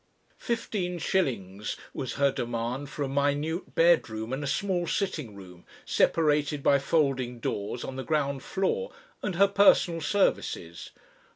Fifteen 0.39 0.97
shillings 0.97 1.77
was 1.93 2.13
her 2.13 2.31
demand 2.31 2.89
for 2.89 3.03
a 3.03 3.07
minute 3.07 3.75
bedroom 3.75 4.33
and 4.33 4.43
a 4.43 4.47
small 4.47 4.87
sitting 4.87 5.35
room, 5.35 5.63
separated 5.85 6.63
by 6.63 6.79
folding 6.79 7.39
doors 7.39 7.83
on 7.83 7.97
the 7.97 8.03
ground 8.03 8.41
floor, 8.41 8.91
and 9.21 9.35
her 9.35 9.47
personal 9.47 10.01
services. 10.01 10.89